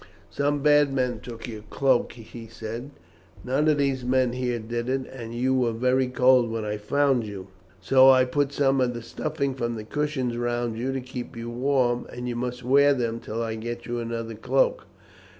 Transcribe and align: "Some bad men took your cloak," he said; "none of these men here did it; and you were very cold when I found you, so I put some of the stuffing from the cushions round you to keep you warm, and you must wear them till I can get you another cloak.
"Some 0.31 0.63
bad 0.63 0.91
men 0.91 1.19
took 1.19 1.47
your 1.47 1.61
cloak," 1.69 2.13
he 2.13 2.47
said; 2.47 2.89
"none 3.43 3.67
of 3.67 3.77
these 3.77 4.03
men 4.03 4.33
here 4.33 4.57
did 4.57 4.89
it; 4.89 5.05
and 5.05 5.35
you 5.35 5.53
were 5.53 5.73
very 5.73 6.07
cold 6.07 6.49
when 6.49 6.65
I 6.65 6.77
found 6.77 7.23
you, 7.27 7.49
so 7.79 8.09
I 8.09 8.25
put 8.25 8.51
some 8.51 8.81
of 8.81 8.95
the 8.95 9.03
stuffing 9.03 9.53
from 9.53 9.75
the 9.75 9.83
cushions 9.83 10.35
round 10.37 10.75
you 10.75 10.91
to 10.91 11.01
keep 11.01 11.35
you 11.37 11.51
warm, 11.51 12.07
and 12.11 12.27
you 12.27 12.35
must 12.35 12.63
wear 12.63 12.95
them 12.95 13.19
till 13.19 13.43
I 13.43 13.51
can 13.51 13.59
get 13.59 13.85
you 13.85 13.99
another 13.99 14.33
cloak. 14.33 14.87